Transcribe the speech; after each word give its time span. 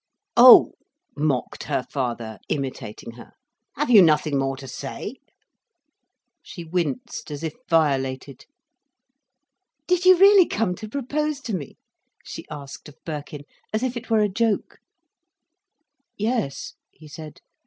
"Oh," 0.35 0.71
mocked 1.15 1.65
her 1.65 1.83
father, 1.87 2.39
imitating 2.49 3.11
her. 3.11 3.33
"Have 3.75 3.91
you 3.91 4.01
nothing 4.01 4.35
more 4.35 4.57
to 4.57 4.67
say?" 4.67 5.17
She 6.41 6.63
winced 6.63 7.29
as 7.29 7.43
if 7.43 7.53
violated. 7.69 8.47
"Did 9.85 10.03
you 10.05 10.17
really 10.17 10.47
come 10.47 10.73
to 10.77 10.89
propose 10.89 11.39
to 11.41 11.53
me?" 11.55 11.77
she 12.25 12.47
asked 12.49 12.89
of 12.89 12.95
Birkin, 13.05 13.41
as 13.71 13.83
if 13.83 13.95
it 13.95 14.09
were 14.09 14.21
a 14.21 14.27
joke. 14.27 14.79
"Yes," 16.17 16.73
he 16.91 17.07
said. 17.07 17.39